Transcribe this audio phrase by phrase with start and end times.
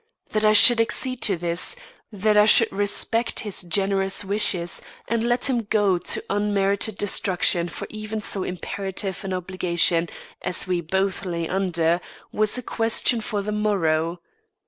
[0.31, 1.75] That I should accede to this;
[2.11, 7.85] that I should respect his generous wishes and let him go to unmerited destruction for
[7.91, 10.09] even so imperative an obligation
[10.41, 12.01] as we both lay under,
[12.31, 14.19] was a question for the morrow.